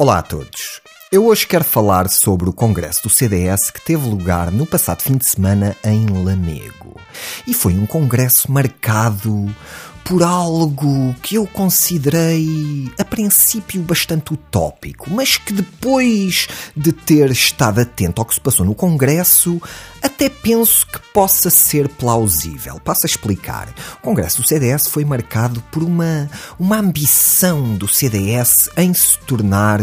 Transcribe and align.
Olá 0.00 0.18
a 0.18 0.22
todos. 0.22 0.80
Eu 1.10 1.26
hoje 1.26 1.44
quero 1.44 1.64
falar 1.64 2.08
sobre 2.08 2.48
o 2.48 2.52
congresso 2.52 3.02
do 3.02 3.10
CDS 3.10 3.68
que 3.68 3.84
teve 3.84 4.08
lugar 4.08 4.52
no 4.52 4.64
passado 4.64 5.02
fim 5.02 5.16
de 5.16 5.24
semana 5.24 5.76
em 5.84 6.06
Lamego. 6.06 6.94
E 7.48 7.52
foi 7.52 7.74
um 7.74 7.84
congresso 7.84 8.48
marcado 8.48 9.52
por 10.08 10.22
algo 10.22 11.14
que 11.22 11.34
eu 11.34 11.46
considerei 11.46 12.90
a 12.98 13.04
princípio 13.04 13.82
bastante 13.82 14.32
utópico, 14.32 15.10
mas 15.10 15.36
que 15.36 15.52
depois 15.52 16.48
de 16.74 16.92
ter 16.92 17.30
estado 17.30 17.82
atento 17.82 18.18
ao 18.18 18.24
que 18.24 18.32
se 18.32 18.40
passou 18.40 18.64
no 18.64 18.74
Congresso, 18.74 19.60
até 20.02 20.30
penso 20.30 20.86
que 20.86 20.98
possa 21.12 21.50
ser 21.50 21.90
plausível. 21.90 22.80
Passo 22.80 23.04
a 23.04 23.06
explicar. 23.06 23.68
O 23.98 24.02
Congresso 24.02 24.40
do 24.40 24.48
CDS 24.48 24.86
foi 24.86 25.04
marcado 25.04 25.62
por 25.70 25.82
uma, 25.82 26.30
uma 26.58 26.78
ambição 26.78 27.74
do 27.74 27.86
CDS 27.86 28.70
em 28.78 28.94
se 28.94 29.18
tornar 29.18 29.78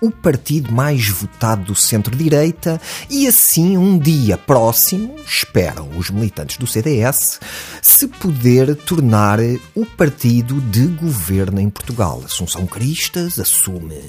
o 0.00 0.10
partido 0.10 0.72
mais 0.72 1.08
votado 1.08 1.64
do 1.64 1.74
centro-direita 1.74 2.80
e 3.08 3.26
assim 3.26 3.76
um 3.76 3.98
dia 3.98 4.36
próximo, 4.36 5.16
esperam 5.26 5.88
os 5.96 6.10
militantes 6.10 6.56
do 6.56 6.66
CDS, 6.66 7.40
se 7.80 8.06
poder 8.08 8.74
tornar 8.76 9.38
o 9.74 9.86
partido 9.86 10.60
de 10.60 10.86
governo 10.86 11.60
em 11.60 11.70
Portugal. 11.70 12.22
Assunção 12.24 12.66
Cristas 12.66 13.38
assume 13.38 14.00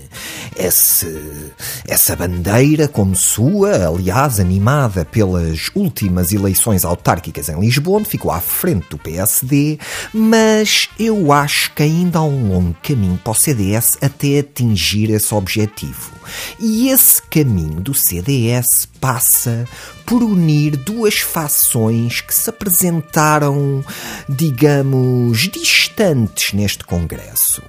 esse, 0.55 1.51
essa 1.87 2.15
bandeira 2.15 2.87
como 2.87 3.15
sua, 3.15 3.87
aliás, 3.87 4.39
animada 4.39 5.05
pelas 5.05 5.69
últimas 5.75 6.31
eleições 6.31 6.85
autárquicas 6.85 7.49
em 7.49 7.59
Lisboa, 7.59 7.99
onde 7.99 8.09
ficou 8.09 8.31
à 8.31 8.39
frente 8.39 8.89
do 8.89 8.97
PSD, 8.97 9.79
mas 10.13 10.89
eu 10.99 11.31
acho 11.31 11.73
que 11.73 11.83
ainda 11.83 12.19
há 12.19 12.23
um 12.23 12.49
longo 12.49 12.75
caminho 12.81 13.19
para 13.23 13.31
o 13.31 13.35
CDS 13.35 13.97
até 14.01 14.39
atingir 14.39 15.09
esse 15.09 15.33
objetivo. 15.33 16.17
E 16.59 16.89
esse 16.89 17.21
caminho 17.21 17.79
do 17.81 17.93
CDS 17.93 18.87
passa 18.99 19.67
por 20.05 20.23
unir 20.23 20.75
duas 20.75 21.19
fações 21.19 22.21
que 22.21 22.33
se 22.33 22.49
apresentaram, 22.49 23.83
digamos, 24.27 25.49
distantes 25.49 26.53
neste 26.53 26.83
Congresso. 26.85 27.61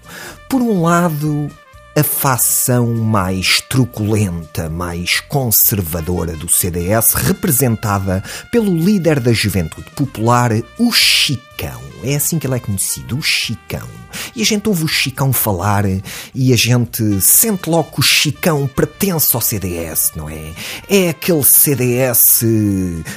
Por 0.48 0.62
um 0.62 0.82
lado, 0.82 1.50
a 1.97 2.03
facção 2.03 2.94
mais 2.94 3.61
truculenta, 3.61 4.69
mais 4.69 5.20
conservadora 5.20 6.36
do 6.36 6.48
CDS, 6.48 7.14
representada 7.14 8.22
pelo 8.53 8.77
líder 8.77 9.20
da 9.20 9.33
juventude 9.33 9.91
popular, 9.91 10.53
o 10.78 10.92
Chicão. 10.92 11.88
É 12.02 12.16
assim 12.16 12.38
que 12.38 12.46
ele 12.46 12.56
é 12.56 12.60
conhecido, 12.60 13.18
o 13.18 13.22
Chicão. 13.22 13.88
E 14.34 14.42
a 14.42 14.44
gente 14.44 14.68
ouve 14.68 14.84
o 14.84 14.88
Chicão 14.88 15.32
falar 15.32 15.84
e 16.34 16.52
a 16.52 16.56
gente 16.56 17.20
sente 17.20 17.68
logo 17.68 17.92
que 17.92 18.00
o 18.00 18.02
Chicão 18.02 18.66
pertence 18.66 19.34
ao 19.34 19.41
CDS, 19.41 20.12
não 20.14 20.28
é? 20.28 20.52
É 20.88 21.08
aquele 21.10 21.42
CDS 21.42 22.44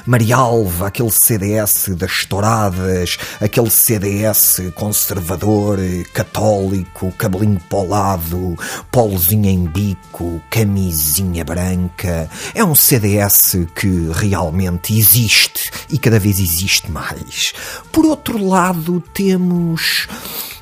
Marialva, 0.06 0.88
aquele 0.88 1.12
CDS 1.12 1.90
das 1.96 2.26
touradas, 2.26 3.18
aquele 3.40 3.70
CDS 3.70 4.62
conservador, 4.76 5.80
católico, 6.14 7.12
cabelinho 7.14 7.60
polado, 7.70 8.58
polozinho 8.92 9.50
em 9.50 9.66
bico, 9.66 10.42
camisinha 10.50 11.44
branca. 11.44 12.30
É 12.54 12.64
um 12.64 12.76
CDS 12.76 13.58
que 13.76 14.10
realmente 14.14 14.98
existe 14.98 15.72
e 15.90 15.98
cada 15.98 16.20
vez 16.20 16.40
existe 16.40 16.90
mais. 16.90 17.54
Por 17.92 18.06
outro 18.06 18.44
lado, 18.44 18.71
temos 19.14 20.08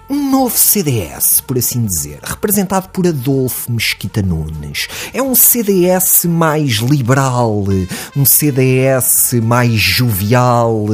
um 0.10 0.32
novo 0.32 0.58
CDS, 0.58 1.40
por 1.40 1.56
assim 1.56 1.86
dizer, 1.86 2.20
representado 2.24 2.90
por 2.90 3.06
Adolfo 3.06 3.72
Mesquita 3.72 4.24
Nunes. 4.24 4.88
É 5.14 5.22
um 5.22 5.36
CDS 5.36 6.26
mais 6.26 6.78
liberal, 6.78 7.64
um 8.16 8.26
CDS 8.26 9.34
mais 9.44 9.80
jovial, 9.80 10.88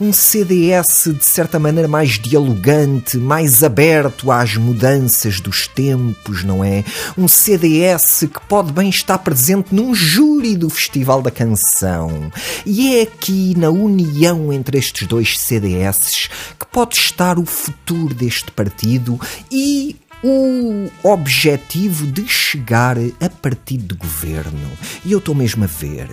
um 0.00 0.12
CDS 0.12 1.10
de 1.18 1.24
certa 1.24 1.58
maneira 1.58 1.88
mais 1.88 2.20
dialogante, 2.20 3.16
mais 3.16 3.64
aberto 3.64 4.30
às 4.30 4.56
mudanças 4.56 5.40
dos 5.40 5.66
tempos, 5.66 6.44
não 6.44 6.62
é? 6.62 6.84
Um 7.18 7.26
CDS 7.26 8.28
que 8.32 8.40
pode 8.48 8.72
bem 8.72 8.88
estar 8.88 9.18
presente 9.18 9.74
num 9.74 9.92
júri 9.92 10.56
do 10.56 10.70
Festival 10.70 11.20
da 11.20 11.32
Canção. 11.32 12.30
E 12.64 12.96
é 12.96 13.02
aqui 13.02 13.54
na 13.58 13.70
união 13.70 14.52
entre 14.52 14.78
estes 14.78 15.08
dois 15.08 15.36
CDS 15.36 16.28
que 16.58 16.66
pode 16.66 16.94
estar 16.94 17.40
o 17.40 17.44
futuro 17.44 18.14
deste 18.14 18.51
partido 18.52 19.18
e 19.50 19.96
o 20.22 20.88
objetivo 21.02 22.06
de 22.06 22.26
chegar 22.28 22.96
a 22.98 23.28
partido 23.28 23.94
de 23.94 23.94
governo. 23.94 24.70
E 25.04 25.12
eu 25.12 25.18
estou 25.18 25.34
mesmo 25.34 25.64
a 25.64 25.66
ver. 25.66 26.08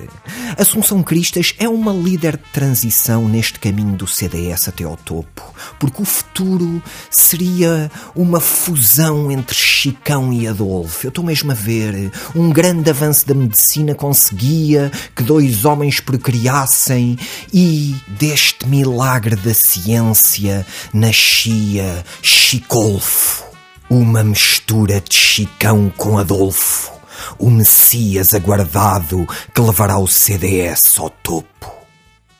Assunção 0.58 1.04
Cristas 1.04 1.54
é 1.60 1.70
uma 1.70 1.94
líder 1.94 2.38
de 2.38 2.44
transição 2.52 3.28
neste 3.30 3.60
caminho 3.60 3.96
do 3.96 4.08
CDS 4.08 4.68
até 4.68 4.84
ao 4.84 4.98
topo, 4.98 5.54
porque 5.80 6.02
o 6.02 6.06
futuro 6.06 6.82
seria 7.12 7.92
uma 8.16 8.40
fusão 8.40 9.32
entre 9.32 9.56
Chicão 9.56 10.34
e 10.34 10.48
Adolfo. 10.48 11.06
Eu 11.06 11.10
estou 11.10 11.24
mesmo 11.24 11.52
a 11.52 11.56
ver. 11.56 12.12
Um 12.36 12.50
grande 12.50 12.90
avanço 12.90 13.28
da 13.28 13.36
medicina 13.36 13.94
conseguia 13.94 14.92
que 15.16 15.22
dois 15.22 15.66
homens 15.66 16.00
procriassem 16.00 17.18
e 17.54 17.96
deste 18.08 18.68
milagre 18.68 19.36
da 19.36 19.54
ciência 19.54 20.66
nascia 20.94 22.04
Chicolfo. 22.22 23.49
Uma 23.90 24.24
mistura 24.24 25.02
de 25.02 25.16
Chicão 25.16 25.92
com 25.98 26.20
Adolfo. 26.20 26.92
O 27.40 27.50
Messias 27.50 28.36
aguardado 28.36 29.28
que 29.52 29.60
levará 29.60 29.98
o 29.98 30.08
CDS 30.08 31.00
ao 31.00 31.10
topo. 31.10 31.74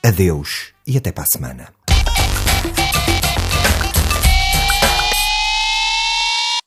Adeus 0.00 0.68
e 0.86 0.96
até 0.96 1.10
para 1.10 1.24
a 1.24 1.26
semana. 1.26 1.79